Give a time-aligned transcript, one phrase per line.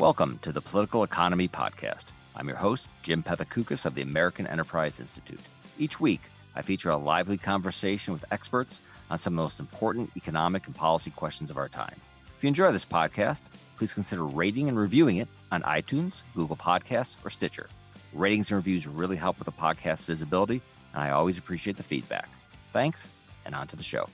[0.00, 2.06] Welcome to the Political Economy Podcast.
[2.34, 5.42] I'm your host, Jim Pethokoukis of the American Enterprise Institute.
[5.78, 6.22] Each week,
[6.56, 10.74] I feature a lively conversation with experts on some of the most important economic and
[10.74, 11.94] policy questions of our time.
[12.34, 13.42] If you enjoy this podcast,
[13.76, 17.68] please consider rating and reviewing it on iTunes, Google Podcasts, or Stitcher.
[18.14, 20.62] Ratings and reviews really help with the podcast visibility,
[20.94, 22.30] and I always appreciate the feedback.
[22.72, 23.10] Thanks,
[23.44, 24.08] and on to the show.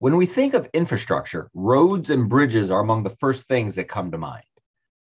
[0.00, 4.10] When we think of infrastructure, roads and bridges are among the first things that come
[4.10, 4.42] to mind.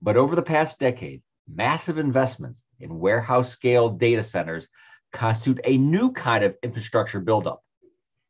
[0.02, 4.68] But over the past decade, massive investments in warehouse scale data centers
[5.14, 7.64] constitute a new kind of infrastructure buildup.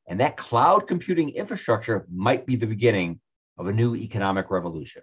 [0.08, 3.20] And that cloud computing infrastructure might be the beginning
[3.58, 5.02] of a new economic revolution.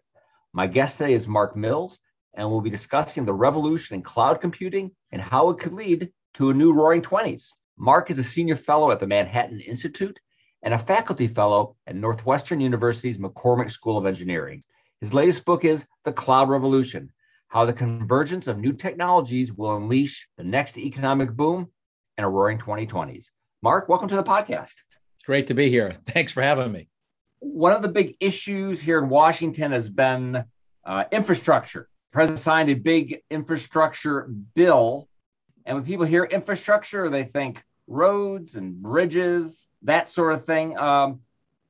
[0.53, 1.99] My guest today is Mark Mills,
[2.35, 6.51] and we'll be discussing the revolution in cloud computing and how it could lead to
[6.51, 7.49] a new roaring 20s.
[7.77, 10.19] Mark is a senior fellow at the Manhattan Institute
[10.63, 14.63] and a faculty fellow at Northwestern University's McCormick School of Engineering.
[15.03, 17.11] His latest book is The Cloud Revolution
[17.49, 21.67] How the Convergence of New Technologies Will Unleash the Next Economic Boom
[22.17, 23.25] and a Roaring 2020s.
[23.63, 24.75] Mark, welcome to the podcast.
[25.17, 25.97] It's great to be here.
[26.07, 26.87] Thanks for having me.
[27.41, 30.45] One of the big issues here in Washington has been
[30.87, 35.09] uh, infrastructure president signed a big infrastructure bill.
[35.67, 40.79] And when people hear infrastructure, they think roads and bridges, that sort of thing.
[40.79, 41.23] Um,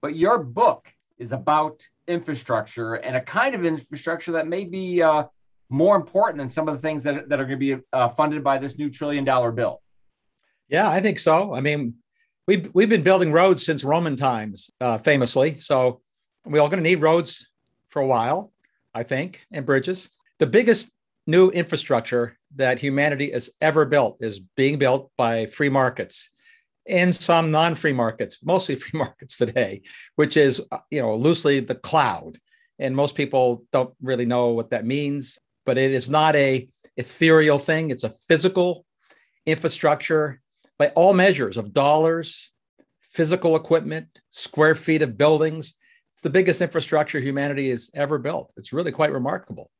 [0.03, 0.93] but your book
[1.23, 5.25] is about infrastructure and a kind of infrastructure that may be uh,
[5.71, 8.45] more important than some of the things that, that are going to be uh, funded
[8.45, 9.81] by this new trillion dollar bill.
[10.69, 11.55] Yeah, I think so.
[11.55, 11.95] I mean,
[12.47, 15.59] we've, we've been building roads since Roman times, uh, famously.
[15.61, 16.01] So
[16.45, 17.49] we're all going to need roads
[17.89, 18.53] for a while,
[18.95, 20.11] I think, and bridges
[20.43, 20.91] the biggest
[21.29, 26.31] new infrastructure that humanity has ever built is being built by free markets
[26.89, 29.83] and some non-free markets mostly free markets today
[30.17, 32.39] which is you know loosely the cloud.
[32.79, 37.59] And most people don't really know what that means but it is not a ethereal
[37.59, 37.91] thing.
[37.91, 38.85] It's a physical
[39.47, 40.41] infrastructure
[40.79, 42.53] by all measures of dollars
[43.01, 45.75] physical equipment square feet of buildings.
[46.13, 48.53] It's the biggest infrastructure humanity has ever built.
[48.57, 49.71] It's really quite remarkable.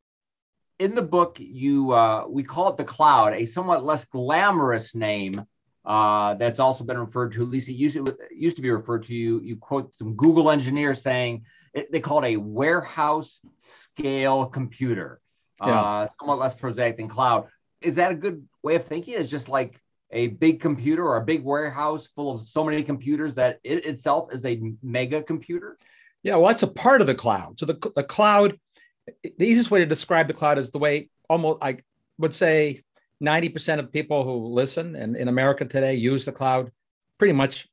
[0.79, 5.45] In the book, you uh, we call it the cloud, a somewhat less glamorous name
[5.85, 7.43] uh, that's also been referred to.
[7.43, 9.15] At least it used to, it used to be referred to.
[9.15, 11.45] You you quote some Google engineers saying
[11.75, 15.21] it, they call it a warehouse scale computer,
[15.61, 15.81] yeah.
[15.81, 17.49] uh, somewhat less prosaic than cloud.
[17.81, 19.15] Is that a good way of thinking?
[19.15, 23.35] It's just like a big computer or a big warehouse full of so many computers
[23.35, 25.77] that it itself is a mega computer.
[26.23, 27.59] Yeah, well, that's a part of the cloud.
[27.59, 28.59] So the, the cloud
[29.07, 31.79] the easiest way to describe the cloud is the way almost I
[32.19, 32.83] would say
[33.23, 36.71] 90% of people who listen and in America today use the cloud
[37.19, 37.69] pretty much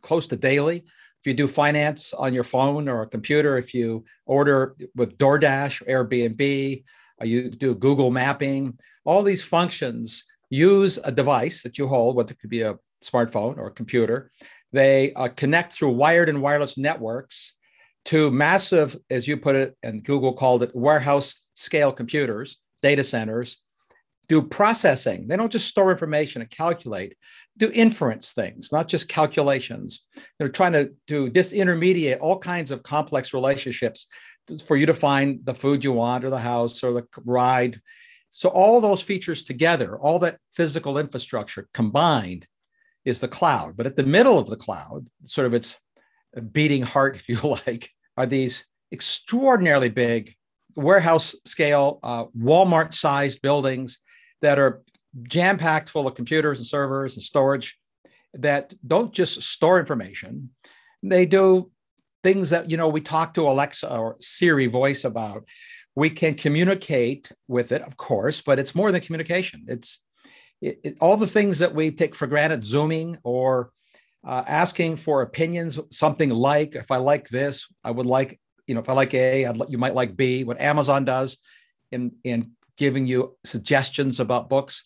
[0.00, 0.78] close to daily.
[0.78, 5.82] If you do finance on your phone or a computer, if you order with DoorDash,
[5.82, 6.84] or Airbnb,
[7.20, 12.32] uh, you do Google mapping, all these functions use a device that you hold, whether
[12.32, 14.30] it could be a smartphone or a computer.
[14.72, 17.54] They uh, connect through wired and wireless networks
[18.06, 23.58] to massive, as you put it, and Google called it warehouse scale computers, data centers,
[24.28, 25.28] do processing.
[25.28, 27.16] They don't just store information and calculate,
[27.56, 30.04] do inference things, not just calculations.
[30.38, 34.08] They're trying to do disintermediate all kinds of complex relationships
[34.64, 37.80] for you to find the food you want or the house or the ride.
[38.30, 42.46] So all those features together, all that physical infrastructure combined
[43.04, 43.76] is the cloud.
[43.76, 45.76] But at the middle of the cloud, sort of its
[46.52, 50.34] beating heart, if you like, are these extraordinarily big
[50.74, 53.98] warehouse scale, uh, Walmart sized buildings
[54.42, 54.82] that are
[55.22, 57.78] jam packed full of computers and servers and storage
[58.34, 60.50] that don't just store information,
[61.02, 61.70] they do
[62.22, 65.44] things that you know we talk to Alexa or Siri voice about.
[65.94, 69.64] We can communicate with it, of course, but it's more than communication.
[69.66, 70.00] It's
[70.60, 73.70] it, it, all the things that we take for granted, zooming or
[74.26, 78.80] uh, asking for opinions, something like, if I like this, I would like, you know,
[78.80, 81.38] if I like A, I'd, you might like B, what Amazon does
[81.92, 84.84] in, in giving you suggestions about books.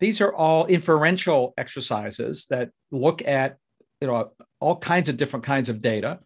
[0.00, 3.58] These are all inferential exercises that look at,
[4.00, 6.20] you know, all kinds of different kinds of data.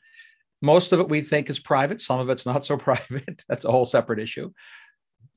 [0.62, 2.00] Most of it we think is private.
[2.00, 3.44] Some of it's not so private.
[3.48, 4.52] That's a whole separate issue.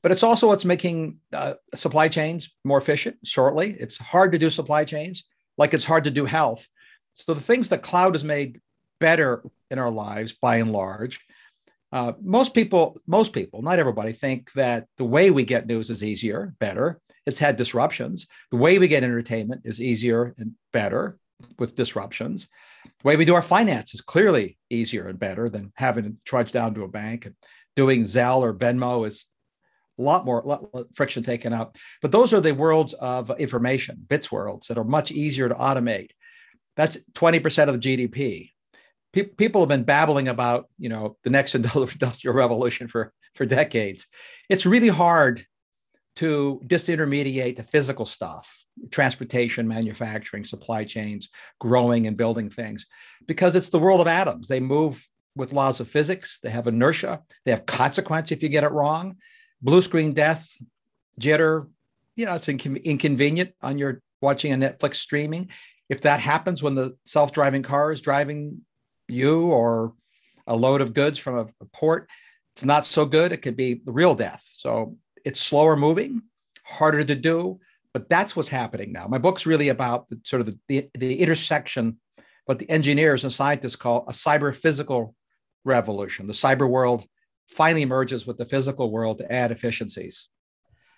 [0.01, 3.75] But it's also what's making uh, supply chains more efficient shortly.
[3.79, 5.23] It's hard to do supply chains
[5.57, 6.67] like it's hard to do health.
[7.13, 8.59] So the things that cloud has made
[8.99, 11.21] better in our lives, by and large,
[11.93, 16.03] uh, most people, most people, not everybody, think that the way we get news is
[16.03, 16.99] easier, better.
[17.27, 18.25] It's had disruptions.
[18.49, 21.19] The way we get entertainment is easier and better
[21.59, 22.49] with disruptions.
[22.83, 26.51] The way we do our finance is clearly easier and better than having to trudge
[26.51, 27.35] down to a bank and
[27.75, 29.27] doing Zelle or Venmo is
[29.99, 31.77] a lot more lot, friction taken out.
[32.01, 36.09] But those are the worlds of information, bits worlds that are much easier to automate.
[36.75, 38.49] That's 20% of the GDP.
[39.13, 44.07] Pe- people have been babbling about, you know, the next industrial revolution for, for decades.
[44.49, 45.45] It's really hard
[46.17, 51.29] to disintermediate the physical stuff transportation, manufacturing, supply chains,
[51.59, 52.87] growing and building things,
[53.27, 54.47] because it's the world of atoms.
[54.47, 58.63] They move with laws of physics, they have inertia, they have consequence if you get
[58.63, 59.17] it wrong.
[59.61, 60.57] Blue screen death,
[61.19, 61.67] jitter,
[62.15, 65.49] you know, it's inco- inconvenient on your watching a Netflix streaming.
[65.89, 68.61] If that happens when the self driving car is driving
[69.13, 69.93] you or
[70.47, 72.09] a load of goods from a, a port,
[72.55, 73.31] it's not so good.
[73.31, 74.43] It could be the real death.
[74.53, 76.21] So it's slower moving,
[76.65, 77.59] harder to do,
[77.93, 79.07] but that's what's happening now.
[79.07, 81.99] My book's really about the, sort of the, the, the intersection,
[82.45, 85.15] what the engineers and scientists call a cyber physical
[85.63, 86.27] revolution.
[86.27, 87.05] The cyber world
[87.49, 90.27] finally merges with the physical world to add efficiencies.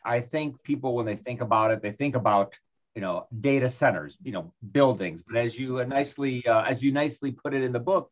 [0.04, 2.56] I think people, when they think about it, they think about
[2.96, 5.24] you know data centers, you know buildings.
[5.28, 8.12] But as you nicely uh, as you nicely put it in the book,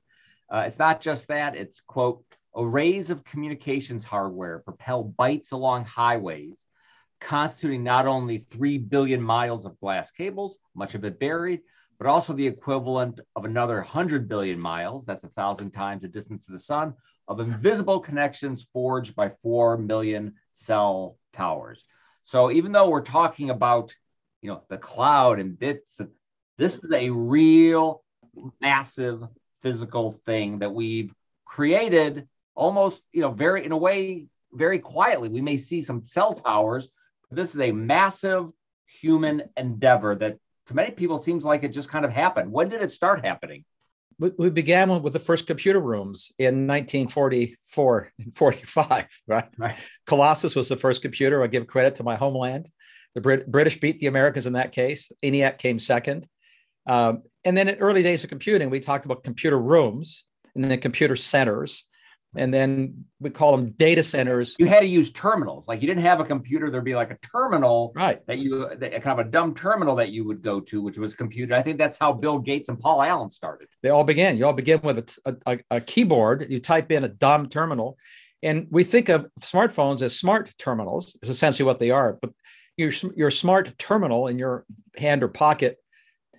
[0.51, 1.56] uh, it's not just that.
[1.56, 2.24] It's quote
[2.56, 6.63] arrays of communications hardware propel bytes along highways
[7.24, 11.62] constituting not only 3 billion miles of glass cables, much of it buried,
[11.97, 16.45] but also the equivalent of another 100 billion miles, that's a thousand times the distance
[16.45, 16.94] to the sun,
[17.27, 21.85] of invisible connections forged by 4 million cell towers.
[22.25, 23.94] So even though we're talking about,
[24.44, 26.00] you know, the cloud and bits,
[26.57, 28.04] this is a real
[28.62, 29.24] massive
[29.62, 31.13] physical thing that we've
[31.45, 35.30] created almost, you know, very in a way very quietly.
[35.30, 36.90] We may see some cell towers,
[37.30, 38.50] but this is a massive
[38.86, 40.38] human endeavor that
[40.68, 42.51] to many people seems like it just kind of happened.
[42.51, 43.63] When did it start happening?
[44.19, 49.45] We began with the first computer rooms in 1944 and 45, right?
[49.57, 49.75] right?
[50.06, 51.44] Colossus was the first computer.
[51.44, 52.69] I give credit to my homeland.
[53.15, 55.12] The Brit- British beat the Americans in that case.
[55.24, 56.27] ENIAC came second.
[56.86, 60.25] Um, and then in early days of computing, we talked about computer rooms
[60.56, 61.86] and then computer centers
[62.36, 64.56] and then we call them data centers.
[64.57, 65.68] You had to use terminals.
[65.68, 68.25] Like you didn't have a computer, there'd be like a terminal, right?
[68.27, 71.13] That you that, kind of a dumb terminal that you would go to, which was
[71.13, 71.54] computer.
[71.54, 73.68] I think that's how Bill Gates and Paul Allen started.
[73.81, 74.38] They all began.
[74.38, 76.48] You all begin with a, a, a keyboard.
[76.50, 77.98] You type in a dumb terminal,
[78.42, 81.18] and we think of smartphones as smart terminals.
[81.21, 82.18] Is essentially what they are.
[82.21, 82.31] But
[82.77, 84.65] your your smart terminal in your
[84.95, 85.77] hand or pocket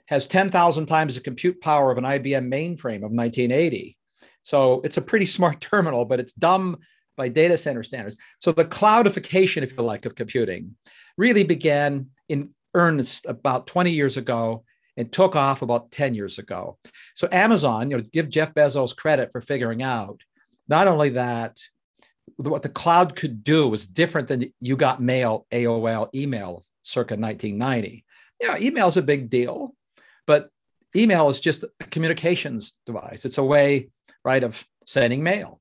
[0.06, 3.96] has 10,000 times the compute power of an IBM mainframe of 1980
[4.44, 6.78] so it's a pretty smart terminal, but it's dumb
[7.16, 8.16] by data center standards.
[8.40, 10.76] So the cloudification, if you like, of computing
[11.16, 14.64] really began in earnest about 20 years ago
[14.96, 16.78] and took off about 10 years ago.
[17.14, 20.20] So Amazon, you know, give Jeff Bezos credit for figuring out
[20.68, 21.58] not only that
[22.36, 28.04] what the cloud could do was different than you got mail, AOL, email circa 1990.
[28.40, 29.74] Yeah, email is a big deal,
[30.26, 30.50] but
[30.96, 33.24] email is just a communications device.
[33.24, 33.88] It's a way
[34.24, 35.60] right, of sending mail.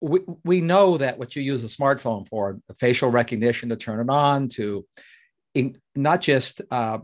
[0.00, 4.10] We, we know that what you use a smartphone for, facial recognition to turn it
[4.10, 4.86] on, to
[5.54, 6.98] in, not just uh,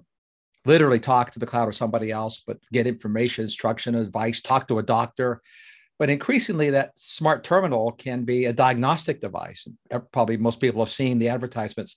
[0.64, 4.78] literally talk to the cloud or somebody else, but get information, instruction, advice, talk to
[4.78, 5.40] a doctor.
[5.98, 9.66] But increasingly, that smart terminal can be a diagnostic device.
[10.12, 11.96] Probably most people have seen the advertisements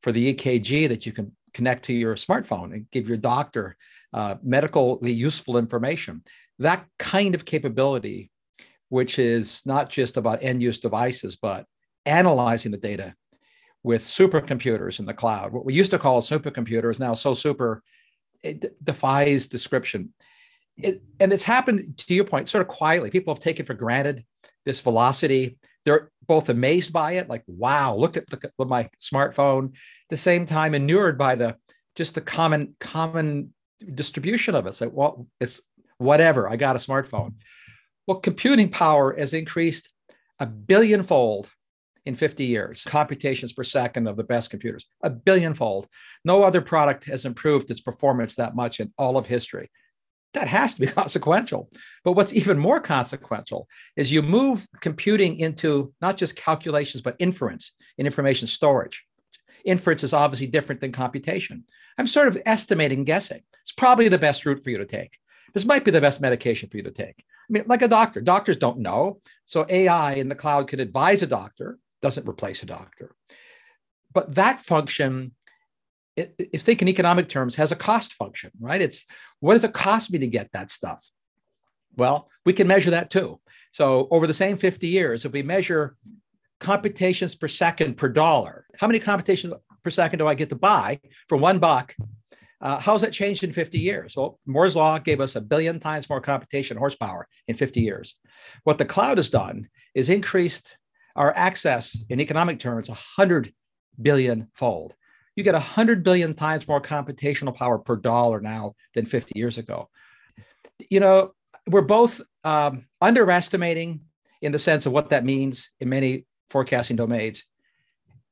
[0.00, 3.76] for the EKG that you can connect to your smartphone and give your doctor
[4.12, 6.22] uh, medically useful information
[6.62, 8.30] that kind of capability,
[8.88, 11.66] which is not just about end use devices, but
[12.06, 13.14] analyzing the data
[13.82, 15.52] with supercomputers in the cloud.
[15.52, 17.82] What we used to call a supercomputer is now so super,
[18.42, 20.12] it defies description.
[20.76, 23.10] It, and it's happened to your point, sort of quietly.
[23.10, 24.24] People have taken for granted
[24.64, 25.58] this velocity.
[25.84, 29.70] They're both amazed by it, like, wow, look at, look at my smartphone.
[29.70, 31.56] At the same time, inured by the
[31.94, 33.52] just the common common
[33.94, 34.74] distribution of it.
[34.74, 35.60] So, well, it's
[35.98, 36.48] whatever.
[36.48, 37.34] I got a smartphone.
[38.06, 39.90] Well, computing power has increased
[40.38, 41.50] a billionfold
[42.04, 45.86] in 50 years, computations per second of the best computers, a billionfold.
[46.24, 49.70] No other product has improved its performance that much in all of history.
[50.34, 51.70] That has to be consequential.
[52.04, 57.72] But what's even more consequential is you move computing into not just calculations, but inference
[57.98, 59.04] and information storage.
[59.64, 61.64] Inference is obviously different than computation.
[61.98, 63.42] I'm sort of estimating, guessing.
[63.62, 65.18] It's probably the best route for you to take.
[65.52, 67.16] This might be the best medication for you to take.
[67.18, 69.20] I mean, like a doctor, doctors don't know.
[69.44, 73.14] So AI in the cloud could advise a doctor, doesn't replace a doctor.
[74.12, 75.32] But that function,
[76.16, 78.80] if think in economic terms, has a cost function, right?
[78.80, 79.06] It's
[79.40, 81.04] what does it cost me to get that stuff?
[81.96, 83.40] Well, we can measure that too.
[83.72, 85.96] So over the same 50 years, if we measure
[86.62, 88.64] computations per second per dollar.
[88.78, 89.52] How many computations
[89.82, 91.94] per second do I get to buy for one buck?
[92.60, 94.14] Uh, how's that changed in 50 years?
[94.16, 98.14] Well, Moore's law gave us a billion times more computation horsepower in 50 years.
[98.62, 100.76] What the cloud has done is increased
[101.16, 103.52] our access in economic terms 100
[104.00, 104.94] billion fold.
[105.36, 109.88] You get 100 billion times more computational power per dollar now than 50 years ago.
[110.90, 111.32] You know,
[111.66, 114.00] we're both um, underestimating
[114.40, 117.44] in the sense of what that means in many forecasting domains,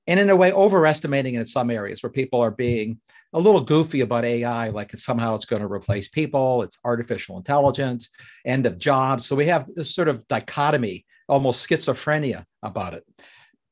[0.07, 3.01] and in a way, overestimating in some areas where people are being
[3.33, 8.11] a little goofy about AI, like somehow it's going to replace people, it's artificial intelligence,
[8.45, 9.27] end of jobs.
[9.27, 13.05] So we have this sort of dichotomy, almost schizophrenia about it.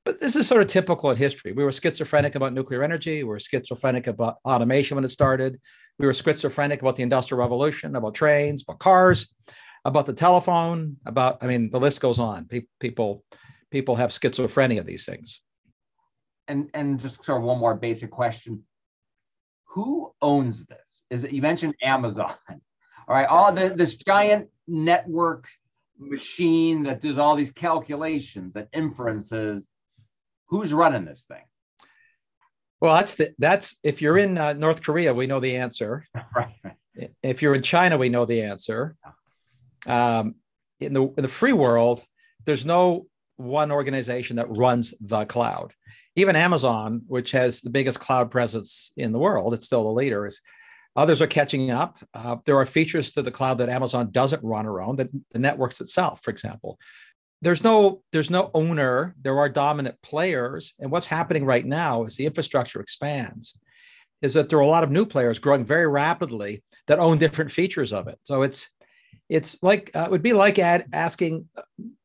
[0.09, 1.53] But this is sort of typical in history.
[1.53, 3.25] We were schizophrenic about nuclear energy.
[3.25, 5.61] We were schizophrenic about automation when it started.
[5.99, 9.31] We were schizophrenic about the Industrial Revolution, about trains, about cars,
[9.85, 12.49] about the telephone, about, I mean, the list goes on.
[12.81, 13.23] People,
[13.71, 15.43] people have schizophrenia of these things.
[16.49, 18.65] And, and just sort of one more basic question
[19.67, 20.79] who owns this?
[21.11, 22.33] Is it you mentioned Amazon?
[22.49, 22.57] All
[23.15, 25.45] right, all the, this giant network
[25.99, 29.67] machine that does all these calculations and inferences.
[30.49, 31.43] Who's running this thing?
[32.81, 36.07] Well, that's the that's if you're in uh, North Korea, we know the answer.
[36.37, 36.55] right.
[37.23, 38.97] If you're in China, we know the answer.
[39.87, 40.37] Um,
[40.81, 42.03] in the in the free world,
[42.45, 45.73] there's no one organization that runs the cloud
[46.19, 50.27] even Amazon, which has the biggest cloud presence in the world, it's still the leader.
[50.27, 50.41] Is
[50.97, 51.97] others are catching up.
[52.13, 55.81] Uh, there are features to the cloud that Amazon doesn't run around, that the networks
[55.81, 56.77] itself, for example.
[57.41, 59.15] There's no there's no owner.
[59.21, 63.57] There are dominant players, and what's happening right now as the infrastructure expands,
[64.23, 67.53] is that there are a lot of new players growing very rapidly that own different
[67.53, 68.19] features of it.
[68.23, 68.69] So it's
[69.29, 71.47] it's like uh, it would be like ad, asking,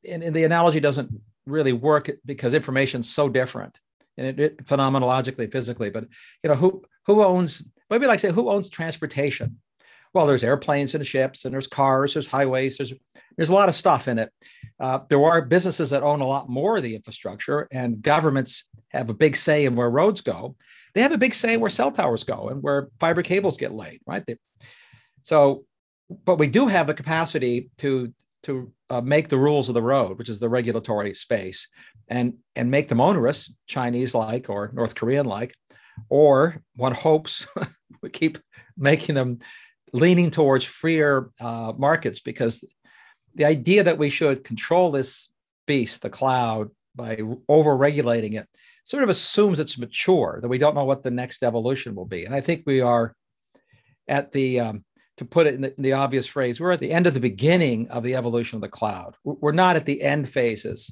[0.07, 1.09] and, and the analogy doesn't
[1.45, 3.77] really work because information's so different
[4.17, 5.89] and it, it, phenomenologically, physically.
[5.89, 6.05] But
[6.43, 7.63] you know, who who owns?
[7.89, 9.59] Maybe like say, who owns transportation?
[10.13, 12.93] Well, there's airplanes and ships, and there's cars, there's highways, there's
[13.35, 14.31] there's a lot of stuff in it.
[14.79, 19.09] Uh, there are businesses that own a lot more of the infrastructure, and governments have
[19.09, 20.55] a big say in where roads go.
[20.93, 24.01] They have a big say where cell towers go and where fiber cables get laid,
[24.05, 24.23] right?
[24.25, 24.37] They,
[25.23, 25.65] so,
[26.25, 30.19] but we do have the capacity to to uh, make the rules of the road,
[30.19, 31.67] which is the regulatory space,
[32.07, 35.55] and and make them onerous, Chinese like or North Korean like,
[36.09, 37.47] or one hopes
[38.01, 38.37] we keep
[38.77, 39.39] making them
[39.93, 42.63] leaning towards freer uh, markets because
[43.35, 45.29] the idea that we should control this
[45.65, 48.47] beast, the cloud, by over regulating it,
[48.83, 52.25] sort of assumes it's mature, that we don't know what the next evolution will be.
[52.25, 53.15] And I think we are
[54.07, 54.83] at the um,
[55.17, 57.19] to put it in the, in the, obvious phrase, we're at the end of the
[57.19, 59.15] beginning of the evolution of the cloud.
[59.23, 60.91] We're not at the end phases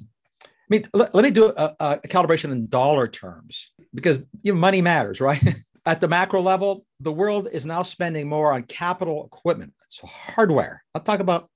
[0.72, 4.58] I mean, let, let me do a, a, calibration in dollar terms because you know,
[4.58, 5.42] money matters, right?
[5.84, 10.84] At the macro level, the world is now spending more on capital equipment, so hardware.
[10.94, 11.50] I'll talk about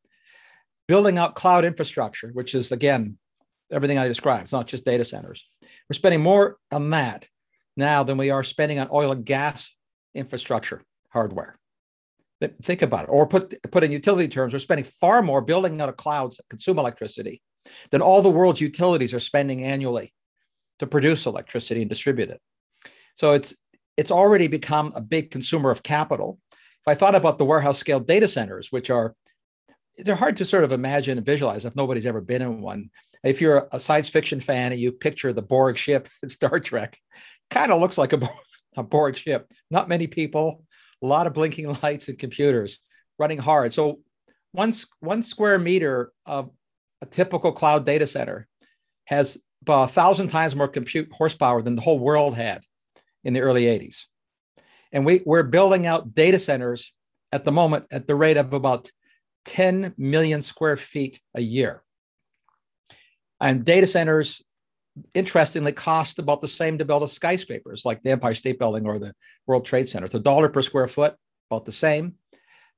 [0.89, 3.19] building out cloud infrastructure, which is again
[3.71, 4.45] everything I described.
[4.45, 5.47] It's not just data centers.
[5.89, 7.29] We're spending more on that
[7.77, 9.71] now than we are spending on oil and gas
[10.15, 11.59] infrastructure hardware.
[12.63, 13.11] Think about it.
[13.11, 16.49] Or put, put in utility terms, we're spending far more building out of clouds that
[16.49, 17.41] consume electricity
[17.91, 20.13] than all the world's utilities are spending annually
[20.79, 22.41] to produce electricity and distribute it.
[23.15, 23.57] So it's
[23.97, 26.39] it's already become a big consumer of capital.
[26.53, 29.15] If I thought about the warehouse scale data centers, which are
[29.99, 32.91] they're hard to sort of imagine and visualize if nobody's ever been in one.
[33.25, 36.99] If you're a science fiction fan and you picture the Borg ship in Star Trek,
[37.51, 38.29] kind of looks like a,
[38.77, 39.51] a Borg ship.
[39.71, 40.65] Not many people,
[41.03, 42.81] a lot of blinking lights and computers
[43.19, 43.73] running hard.
[43.73, 44.01] So
[44.53, 46.51] one, one square meter of
[47.01, 48.47] a typical cloud data center
[49.07, 52.63] has about a thousand times more compute horsepower than the whole world had
[53.27, 54.05] in the early 80s.
[54.93, 56.93] And we, we're building out data centers
[57.33, 58.91] at the moment at the rate of about
[59.47, 61.83] 10 million square feet a year.
[63.41, 64.43] And data centers,
[65.13, 68.99] interestingly, cost about the same to build as skyscrapers like the Empire State Building or
[68.99, 69.13] the
[69.47, 70.07] World Trade Center.
[70.07, 71.17] It's a dollar per square foot,
[71.51, 72.15] about the same.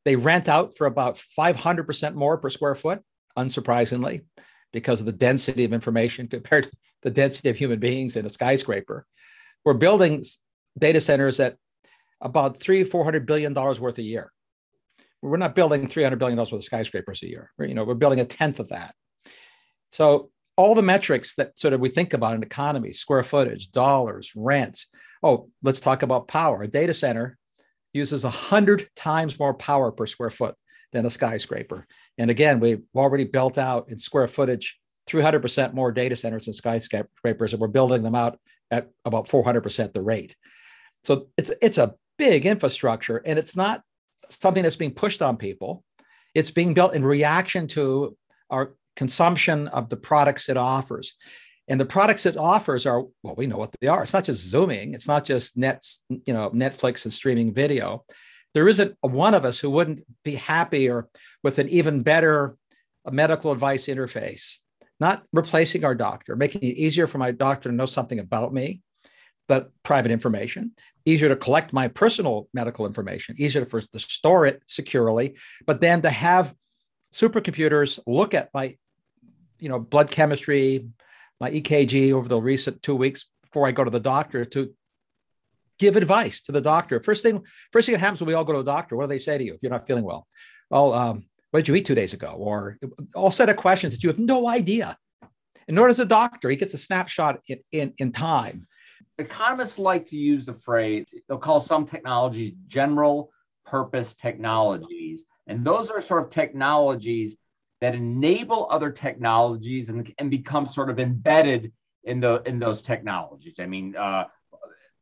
[0.05, 3.02] They rent out for about 500% more per square foot
[3.37, 4.23] unsurprisingly,
[4.73, 6.71] because of the density of information compared to
[7.02, 9.07] the density of human beings in a skyscraper.
[9.65, 10.25] We're building
[10.79, 11.57] data centers at
[12.21, 14.33] about three, four hundred billion dollars worth a year.
[15.23, 17.50] We're not building three hundred billion dollars worth of skyscrapers a year.
[17.59, 18.95] You know, we're building a tenth of that.
[19.91, 24.33] So all the metrics that sort of we think about in economy, square footage, dollars,
[24.35, 24.87] rents.
[25.23, 26.62] Oh, let's talk about power.
[26.62, 27.38] A data center
[27.93, 30.55] uses hundred times more power per square foot
[30.93, 31.87] than a skyscraper.
[32.19, 37.53] And again, we've already built out in square footage 300% more data centers and skyscrapers,
[37.53, 38.38] and we're building them out
[38.71, 40.37] at about 400% the rate.
[41.05, 43.83] So it's it's a big infrastructure, and it's not
[44.29, 45.85] something that's being pushed on people.
[46.35, 48.17] It's being built in reaction to
[48.51, 51.15] our consumption of the products it offers.
[51.69, 54.03] And the products it offers are, well, we know what they are.
[54.03, 54.95] It's not just Zooming.
[54.95, 58.05] It's not just nets, you know, Netflix and streaming video.
[58.55, 61.09] There isn't one of us who wouldn't be happier
[61.45, 62.57] with an even better
[63.11, 64.57] medical advice interface,
[65.00, 68.83] not replacing our doctor, making it easier for my doctor to know something about me,
[69.47, 70.73] but private information,
[71.05, 75.37] easier to collect my personal medical information, easier to store it securely,
[75.67, 76.55] but then to have
[77.14, 78.76] supercomputers look at my,
[79.59, 80.88] you know, blood chemistry,
[81.40, 84.75] my EKG over the recent two weeks before I go to the doctor to
[85.78, 87.00] give advice to the doctor.
[87.00, 89.09] First thing, first thing that happens when we all go to the doctor, what do
[89.09, 90.26] they say to you if you're not feeling well?
[90.71, 92.35] Oh, um, what did you eat two days ago?
[92.38, 92.78] Or
[93.14, 94.97] all set of questions that you have no idea.
[95.67, 96.50] And nor does a doctor.
[96.50, 98.67] He gets a snapshot in, in, in time.
[99.19, 103.31] Economists like to use the phrase, they'll call some technologies general
[103.67, 105.25] purpose technologies.
[105.47, 107.37] And those are sort of technologies
[107.81, 111.73] that enable other technologies and, and become sort of embedded
[112.05, 113.57] in the in those technologies.
[113.59, 114.25] I mean, uh,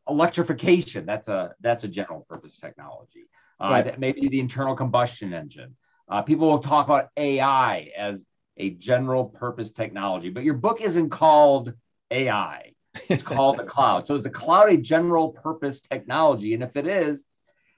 [0.09, 3.29] electrification that's a that's a general purpose technology.
[3.61, 3.85] Uh, right.
[3.85, 5.77] That maybe the internal combustion engine.
[6.09, 8.25] Uh, people will talk about AI as
[8.57, 11.75] a general purpose technology, but your book isn't called
[12.11, 12.73] AI.
[13.09, 14.07] It's called the cloud.
[14.07, 16.55] So is the cloud a general purpose technology?
[16.55, 17.25] And if it is,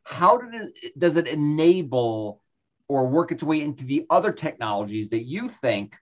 [0.04, 2.42] how did it, does it enable
[2.88, 5.96] or work its way into the other technologies that you think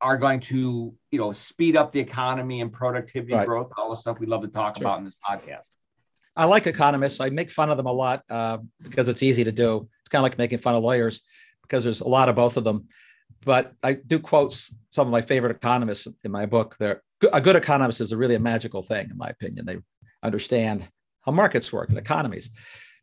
[0.00, 3.46] are going to you know speed up the economy and productivity right.
[3.46, 4.86] growth all the stuff we love to talk sure.
[4.86, 5.70] about in this podcast
[6.36, 9.52] i like economists i make fun of them a lot uh, because it's easy to
[9.52, 11.20] do it's kind of like making fun of lawyers
[11.62, 12.86] because there's a lot of both of them
[13.44, 17.02] but i do quote some of my favorite economists in my book They're,
[17.32, 19.78] a good economist is a really a magical thing in my opinion they
[20.22, 20.86] understand
[21.22, 22.50] how markets work and economies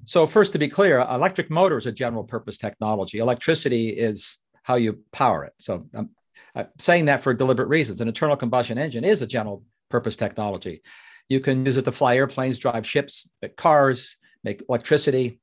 [0.05, 3.19] so first, to be clear, electric motor is a general purpose technology.
[3.19, 5.53] Electricity is how you power it.
[5.59, 6.09] So I'm,
[6.55, 8.01] I'm saying that for deliberate reasons.
[8.01, 10.81] An internal combustion engine is a general purpose technology.
[11.29, 15.39] You can use it to fly airplanes, drive ships, make cars, make electricity.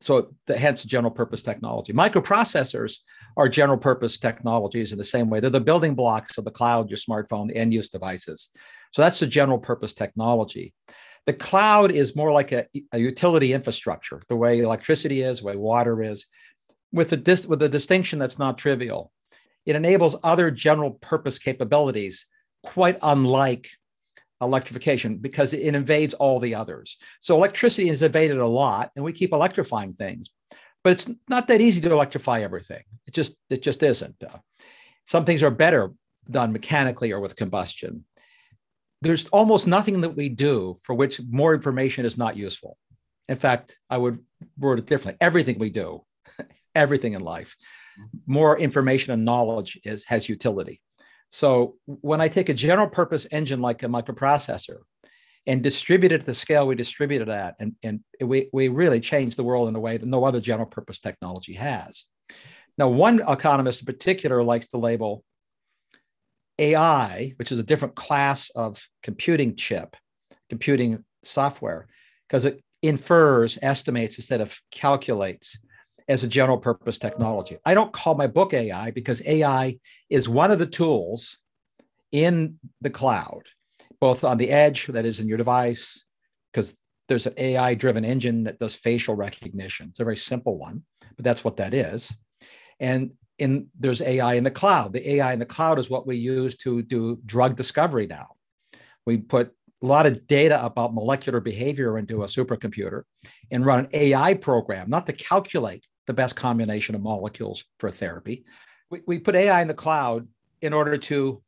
[0.00, 1.92] So the, hence general purpose technology.
[1.92, 2.98] Microprocessors
[3.36, 5.40] are general purpose technologies in the same way.
[5.40, 8.48] They're the building blocks of the cloud, your smartphone, end use devices.
[8.92, 10.74] So that's the general purpose technology.
[11.26, 15.56] The cloud is more like a, a utility infrastructure, the way electricity is, the way
[15.56, 16.26] water is,
[16.92, 19.12] with a, dis, with a distinction that's not trivial.
[19.66, 22.26] It enables other general purpose capabilities,
[22.62, 23.68] quite unlike
[24.40, 26.96] electrification, because it invades all the others.
[27.20, 30.30] So electricity is invaded a lot, and we keep electrifying things,
[30.82, 32.82] but it's not that easy to electrify everything.
[33.06, 34.22] It just it just isn't.
[34.22, 34.38] Uh,
[35.06, 35.92] some things are better
[36.30, 38.04] done mechanically or with combustion
[39.02, 42.76] there's almost nothing that we do for which more information is not useful.
[43.28, 44.18] In fact, I would
[44.58, 45.18] word it differently.
[45.20, 46.04] Everything we do,
[46.74, 47.56] everything in life,
[48.26, 50.80] more information and knowledge is has utility.
[51.30, 54.78] So when I take a general purpose engine like a microprocessor
[55.46, 59.00] and distribute it at the scale we distribute it at, and, and we, we really
[59.00, 62.04] change the world in a way that no other general purpose technology has.
[62.76, 65.24] Now, one economist in particular likes to label
[66.58, 69.96] AI, which is a different class of computing chip,
[70.48, 71.86] computing software,
[72.28, 75.58] because it infers, estimates instead of calculates
[76.10, 77.56] as a general purpose technology.
[77.64, 79.78] I don't call my book AI because AI
[80.10, 81.38] is one of the tools
[82.10, 83.42] in the cloud,
[84.00, 86.04] both on the edge, that is in your device,
[86.52, 86.76] because
[87.08, 89.86] there's an AI driven engine that does facial recognition.
[89.90, 90.82] It's a very simple one,
[91.14, 92.12] but that's what that is.
[92.80, 94.92] And in there's AI in the cloud.
[94.92, 98.30] The AI in the cloud is what we use to do drug discovery now.
[99.06, 103.04] We put a lot of data about molecular behavior into a supercomputer
[103.52, 108.44] and run an AI program, not to calculate the best combination of molecules for therapy.
[108.90, 110.26] We, we put AI in the cloud
[110.60, 111.42] in order to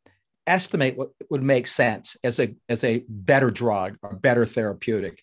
[0.46, 5.22] estimate what would make sense as a, as a better drug or better therapeutic.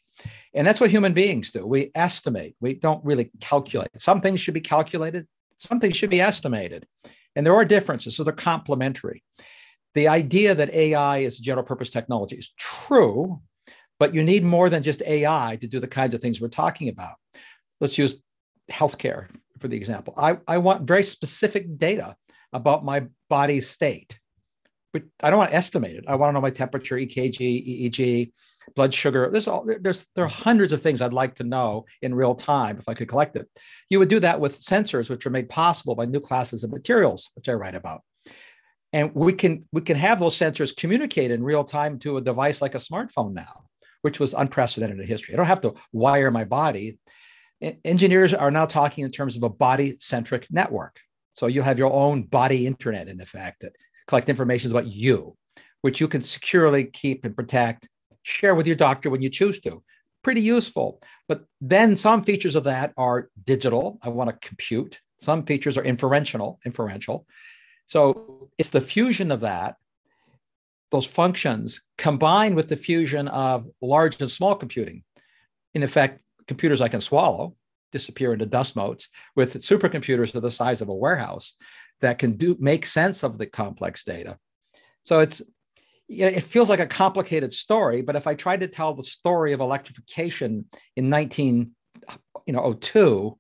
[0.54, 1.66] And that's what human beings do.
[1.66, 3.90] We estimate, we don't really calculate.
[3.98, 6.88] Some things should be calculated, something should be estimated.
[7.36, 9.24] And there are differences, so they're complementary.
[9.96, 13.42] The idea that AI is general purpose technology is true,
[14.00, 16.90] but you need more than just AI to do the kinds of things we're talking
[16.90, 17.16] about.
[17.82, 18.22] Let's use
[18.70, 19.28] healthcare
[19.60, 20.14] for the example.
[20.18, 22.16] I, I want very specific data
[22.54, 24.18] about my body's state.
[24.92, 26.06] But I don't want to estimate it.
[26.08, 28.32] I want to know my temperature, EKG, EEG,
[28.76, 29.30] blood sugar.
[29.32, 32.80] There's all there's there are hundreds of things I'd like to know in real time
[32.80, 33.48] if I could collect it.
[33.92, 37.30] You would do that with sensors, which are made possible by new classes of materials,
[37.36, 38.02] which I write about.
[38.94, 42.62] and we can we can have those sensors communicate in real time to a device
[42.62, 43.64] like a smartphone now
[44.02, 46.98] which was unprecedented in history i don't have to wire my body
[47.62, 51.00] engineers are now talking in terms of a body centric network.
[51.34, 53.76] So you have your own body internet in effect that
[54.08, 55.38] collect information about you
[55.82, 57.88] which you can securely keep and protect
[58.24, 59.82] share with your doctor when you choose to.
[60.24, 61.02] Pretty useful.
[61.28, 63.98] But then some features of that are digital.
[64.02, 65.00] I want to compute.
[65.20, 67.26] Some features are inferential inferential.
[67.86, 69.76] So it's the fusion of that,
[70.92, 75.04] those functions combined with the fusion of large and small computing.
[75.74, 77.56] In effect, computers I can swallow
[77.92, 81.54] disappear into dust motes with supercomputers of the size of a warehouse
[82.02, 84.38] that can do make sense of the complex data.
[85.04, 85.42] So it's
[86.08, 89.04] you know, it feels like a complicated story, but if I tried to tell the
[89.04, 91.72] story of electrification in 19
[92.48, 93.38] you know 02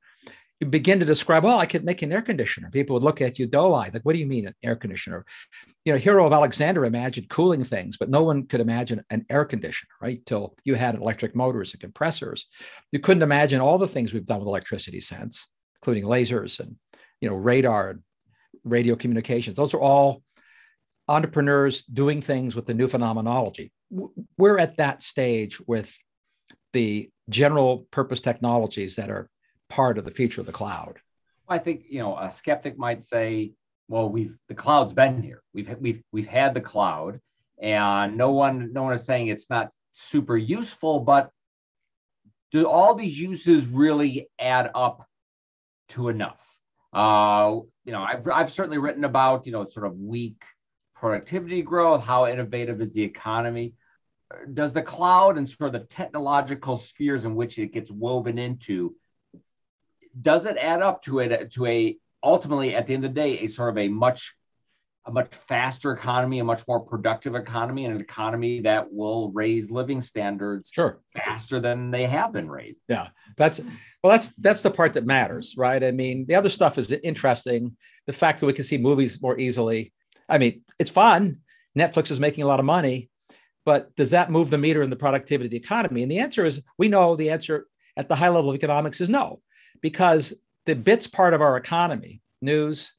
[0.60, 2.70] you begin to describe, well, I could make an air conditioner.
[2.70, 5.26] People would look at you doe-eyed, like, what do you mean an air conditioner?
[5.86, 9.46] You know, Hero of Alexandria imagined cooling things, but no one could imagine an air
[9.46, 10.26] conditioner, right?
[10.26, 12.48] Till you had electric motors and compressors.
[12.92, 15.48] You couldn't imagine all the things we've done with electricity since,
[15.82, 16.76] including lasers and
[17.22, 18.00] you know, radar and
[18.64, 19.56] radio communications.
[19.56, 20.24] Those are all
[21.08, 23.72] entrepreneurs doing things with the new phenomenology.
[24.38, 25.98] We're at that stage with
[26.74, 29.30] the general purpose technologies that are
[29.70, 31.00] part of the future of the cloud.
[31.48, 33.54] I think you know a skeptic might say,
[33.88, 35.42] "Well, we've the cloud's been here.
[35.54, 37.20] We've we've we've had the cloud,
[37.62, 41.32] and no one no one is saying it's not super useful, but
[42.52, 45.08] do all these uses really add up
[45.90, 46.40] to enough?"
[46.92, 50.44] Uh, you know, I've I've certainly written about you know sort of weak
[50.96, 53.74] productivity growth, how innovative is the economy.
[54.54, 58.96] Does the cloud and sort of the technological spheres in which it gets woven into
[60.20, 63.40] does it add up to it to a ultimately at the end of the day
[63.40, 64.34] a sort of a much
[65.06, 69.72] a much faster economy, a much more productive economy, and an economy that will raise
[69.72, 72.80] living standards sure faster than they have been raised.
[72.88, 73.60] Yeah, that's
[74.04, 75.84] well, that's that's the part that matters, right?
[75.84, 77.76] I mean, the other stuff is interesting.
[78.06, 79.94] The fact that we can see movies more easily.
[80.28, 81.40] I mean, it's fun.
[81.78, 83.10] Netflix is making a lot of money,
[83.66, 86.04] but does that move the meter in the productivity of the economy?
[86.04, 87.68] And the answer is we know the answer
[87.98, 89.40] at the high level of economics is no
[89.82, 90.34] because
[90.66, 92.94] the bits part of our economy, news,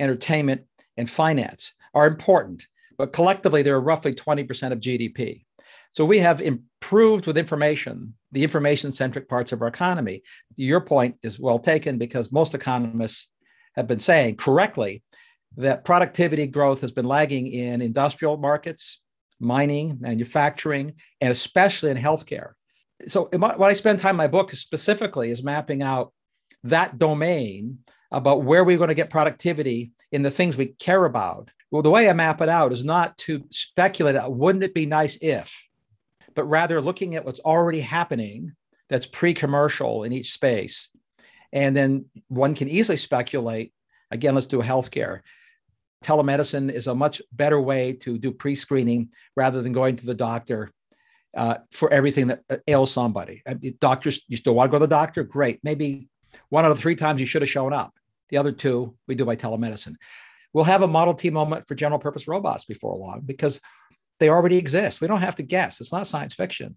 [0.00, 0.62] entertainment,
[0.96, 2.66] and finance, are important,
[2.98, 5.44] but collectively they're roughly 20% of GDP.
[5.92, 10.22] So we have improved with information, the information centric parts of our economy.
[10.56, 13.30] Your point is well taken because most economists
[13.76, 15.02] have been saying correctly
[15.56, 19.00] that productivity growth has been lagging in industrial markets,
[19.40, 22.52] mining, manufacturing, and especially in healthcare.
[23.06, 26.12] So, what I spend time in my book specifically is mapping out
[26.68, 27.78] that domain
[28.10, 31.50] about where we're going to get productivity in the things we care about.
[31.70, 35.18] Well, the way I map it out is not to speculate, wouldn't it be nice
[35.20, 35.66] if,
[36.34, 38.54] but rather looking at what's already happening
[38.88, 40.90] that's pre commercial in each space.
[41.52, 43.72] And then one can easily speculate
[44.10, 45.20] again, let's do healthcare.
[46.04, 50.14] Telemedicine is a much better way to do pre screening rather than going to the
[50.14, 50.70] doctor
[51.36, 53.42] uh, for everything that ails somebody.
[53.80, 55.24] Doctors, you still want to go to the doctor?
[55.24, 55.60] Great.
[55.62, 56.08] Maybe
[56.48, 57.94] one out of three times you should have shown up.
[58.30, 59.96] The other two we do by telemedicine.
[60.52, 63.60] We'll have a Model T moment for general purpose robots before long because
[64.18, 65.00] they already exist.
[65.00, 65.80] We don't have to guess.
[65.80, 66.76] It's not science fiction.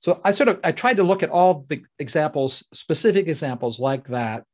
[0.00, 4.08] So I sort of I tried to look at all the examples, specific examples like
[4.08, 4.44] that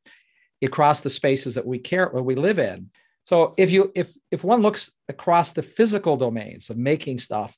[0.62, 2.90] across the spaces that we care where we live in.
[3.24, 7.56] So if you if if one looks across the physical domains of making stuff,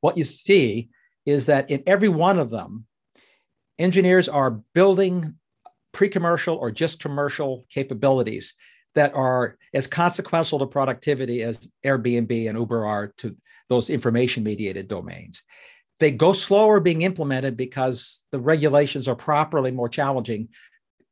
[0.00, 0.88] what you see
[1.24, 2.86] is that in every one of them,
[3.78, 5.34] engineers are building
[5.96, 8.54] pre-commercial or just commercial capabilities
[8.94, 13.34] that are as consequential to productivity as Airbnb and Uber are to
[13.70, 15.42] those information mediated domains.
[15.98, 20.50] They go slower being implemented because the regulations are properly more challenging.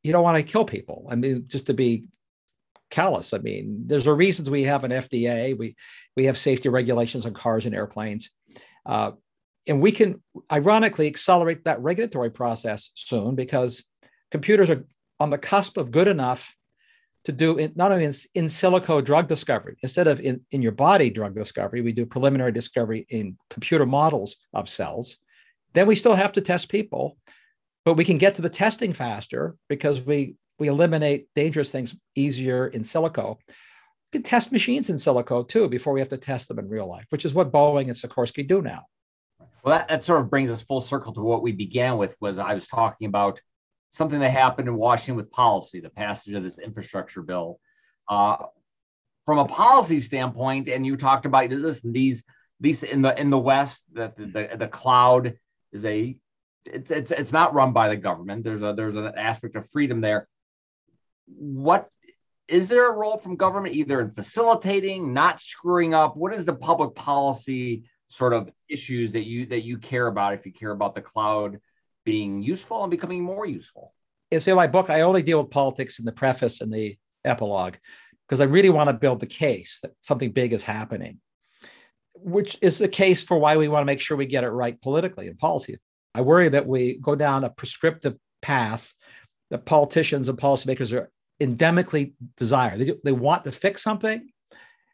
[0.03, 1.09] You don't want to kill people.
[1.11, 2.05] I mean, just to be
[2.91, 3.33] callous.
[3.33, 5.57] I mean, there's a reasons we have an FDA.
[5.57, 5.77] We
[6.15, 8.29] we have safety regulations on cars and airplanes,
[8.85, 9.13] uh,
[9.67, 13.83] and we can ironically accelerate that regulatory process soon because
[14.35, 14.85] computers are
[15.21, 16.57] on the cusp of good enough
[17.25, 20.73] to do in, not only in, in silico drug discovery, instead of in, in your
[20.73, 25.19] body drug discovery, we do preliminary discovery in computer models of cells.
[25.73, 27.17] Then we still have to test people,
[27.85, 32.67] but we can get to the testing faster because we, we eliminate dangerous things easier
[32.67, 33.37] in silico.
[33.47, 36.89] We can test machines in silico too before we have to test them in real
[36.89, 38.83] life, which is what Boeing and Sikorsky do now.
[39.63, 42.39] Well, that, that sort of brings us full circle to what we began with was
[42.39, 43.41] I was talking about
[43.95, 47.61] something that happened in Washington with policy, the passage of this infrastructure bill.
[48.09, 48.37] Uh,
[49.25, 52.23] from a policy standpoint, and you talked about this, these
[52.61, 55.35] these in the in the West, that the, the, the cloud
[55.73, 56.17] is a
[56.67, 58.45] it's, it's it's not run by the government.
[58.45, 60.29] There's a there's an aspect of freedom there.
[61.27, 61.89] What
[62.49, 66.17] is there a role from government either in facilitating, not screwing up?
[66.17, 70.45] What is the public policy sort of issues that you that you care about if
[70.45, 71.59] you care about the cloud
[72.05, 73.95] being useful and becoming more useful?
[74.31, 76.97] And so in my book, I only deal with politics in the preface and the
[77.25, 77.77] epilogue
[78.29, 81.21] because I really want to build the case that something big is happening,
[82.15, 84.81] which is the case for why we want to make sure we get it right
[84.81, 85.79] politically and policy.
[86.15, 88.93] I worry that we go down a prescriptive path
[89.51, 92.77] that politicians and policymakers are endemically desire.
[92.77, 94.29] They, they want to fix something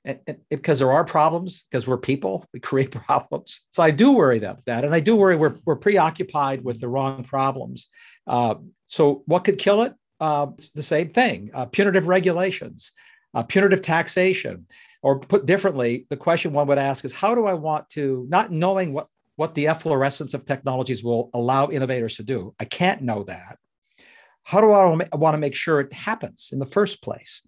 [0.04, 3.62] and, and, because there are problems, because we're people, we create problems.
[3.70, 4.84] So I do worry about that.
[4.84, 7.88] And I do worry we're, we're preoccupied with the wrong problems.
[8.26, 8.56] Uh,
[8.88, 9.94] so what could kill it?
[10.18, 12.92] Uh, the same thing uh, punitive regulations,
[13.34, 14.66] uh, punitive taxation.
[15.02, 18.52] Or put differently, the question one would ask is how do I want to, not
[18.52, 22.54] knowing what, what the efflorescence of technologies will allow innovators to do?
[22.60, 23.56] I can't know that.
[24.42, 24.84] How do I
[25.16, 27.40] want to make sure it happens in the first place?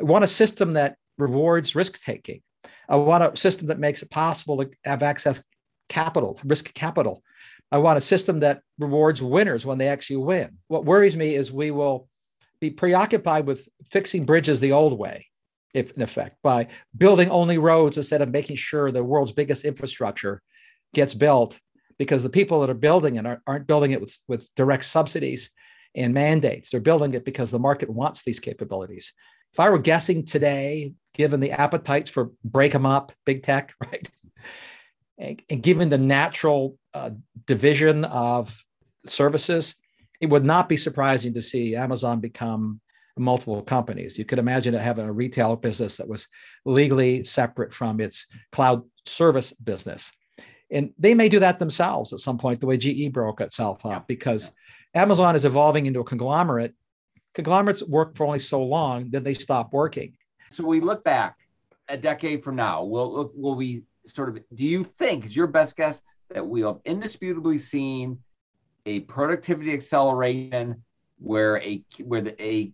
[0.00, 2.42] I want a system that rewards risk taking.
[2.88, 5.42] I want a system that makes it possible to have access
[5.88, 7.22] capital, risk capital.
[7.70, 10.58] I want a system that rewards winners when they actually win.
[10.68, 12.08] What worries me is we will
[12.60, 15.26] be preoccupied with fixing bridges the old way,
[15.74, 20.42] if in effect, by building only roads instead of making sure the world's biggest infrastructure
[20.94, 21.58] gets built
[21.98, 25.50] because the people that are building it aren't, building it with, with direct subsidies
[25.94, 26.70] and mandates.
[26.70, 29.12] They're building it because the market wants these capabilities.
[29.52, 34.08] If I were guessing today, given the appetites for break them up, big tech, right?
[35.18, 37.10] And, and given the natural uh,
[37.46, 38.64] division of
[39.06, 39.74] services,
[40.20, 42.80] it would not be surprising to see Amazon become
[43.16, 44.18] multiple companies.
[44.18, 46.28] You could imagine it having a retail business that was
[46.64, 50.12] legally separate from its cloud service business.
[50.70, 54.06] And they may do that themselves at some point, the way GE broke itself up,
[54.06, 54.50] because
[54.94, 56.74] Amazon is evolving into a conglomerate.
[57.38, 60.12] Conglomerates work for only so long, then they stop working.
[60.50, 61.36] So we look back
[61.88, 62.82] a decade from now.
[62.82, 64.42] Will will we sort of?
[64.56, 66.02] Do you think is your best guess
[66.34, 68.18] that we have indisputably seen
[68.86, 70.82] a productivity acceleration
[71.20, 72.72] where a where the, a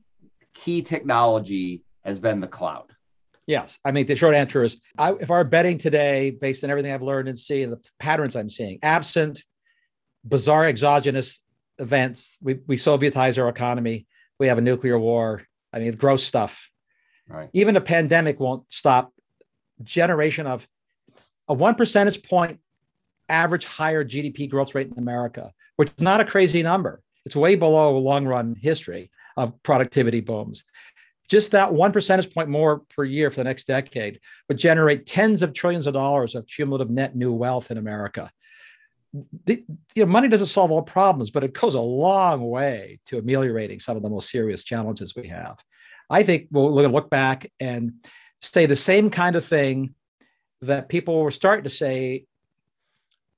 [0.54, 2.86] key technology has been the cloud?
[3.46, 3.78] Yes.
[3.84, 7.02] I mean, the short answer is I, if our betting today, based on everything I've
[7.02, 9.44] learned and see and the patterns I'm seeing, absent
[10.24, 11.40] bizarre exogenous
[11.78, 14.06] events, we, we Sovietize our economy,
[14.38, 15.42] we have a nuclear war.
[15.72, 16.70] I mean, gross stuff.
[17.28, 17.48] Right.
[17.52, 19.12] Even a pandemic won't stop
[19.82, 20.68] generation of
[21.48, 22.60] a one percentage point
[23.28, 27.00] average higher GDP growth rate in America, which is not a crazy number.
[27.24, 30.64] It's way below long run history of productivity booms.
[31.28, 35.42] Just that one percentage point more per year for the next decade would generate tens
[35.42, 38.30] of trillions of dollars of cumulative net new wealth in America.
[39.46, 43.18] The, you know, money doesn't solve all problems, but it goes a long way to
[43.18, 45.58] ameliorating some of the most serious challenges we have.
[46.10, 47.92] I think we're going to look back and
[48.42, 49.94] say the same kind of thing
[50.62, 52.26] that people were starting to say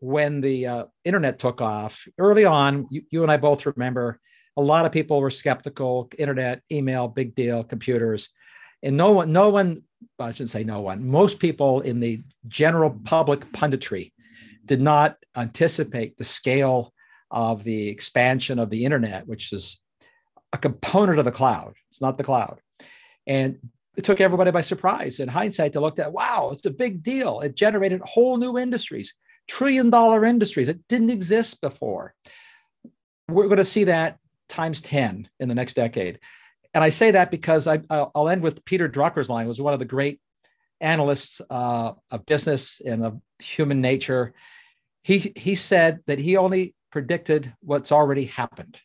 [0.01, 2.07] when the uh, internet took off.
[2.19, 4.21] Early on, you, you and I both remember
[4.57, 6.11] a lot of people were skeptical.
[6.19, 8.31] Internet, email, big deal, computers,
[8.83, 9.83] and no one, no one,
[10.19, 11.07] I shouldn't say no one.
[11.07, 14.13] Most people in the general public punditry
[14.67, 16.93] did not anticipate the scale
[17.31, 19.81] of the expansion of the internet, which is
[20.53, 21.75] a component of the cloud.
[21.91, 22.61] It's not the cloud.
[23.27, 23.59] And
[23.97, 25.21] it took everybody by surprise.
[25.21, 27.41] In hindsight, they looked at, wow, it's a big deal.
[27.41, 29.15] It generated whole new industries,
[29.49, 30.67] trillion dollar industries.
[30.67, 32.15] that didn't exist before.
[33.29, 36.21] We're going to see that times 10 in the next decade.
[36.75, 39.73] And I say that because I, will end with Peter Drucker's line, who was one
[39.73, 40.21] of the great
[40.81, 44.35] analysts uh, of business and of human nature.
[45.07, 48.77] He, he said that he only predicted what's already happened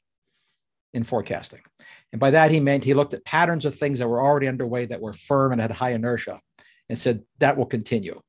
[0.93, 1.61] in forecasting.
[2.11, 4.85] And by that, he meant he looked at patterns of things that were already underway
[4.85, 6.39] that were firm and had high inertia
[6.89, 8.21] and said that will continue.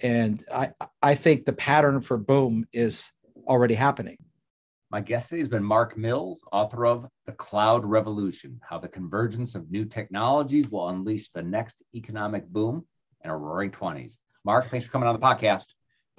[0.00, 0.70] And I,
[1.02, 3.10] I think the pattern for boom is
[3.46, 4.16] already happening.
[4.90, 9.54] My guest today has been Mark Mills, author of The Cloud Revolution How the Convergence
[9.54, 12.86] of New Technologies Will Unleash the Next Economic Boom
[13.22, 14.14] in a Roaring 20s.
[14.42, 15.66] Mark, thanks for coming on the podcast.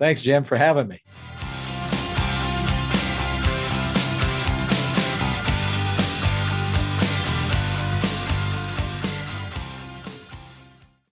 [0.01, 0.99] Thanks, Jim, for having me.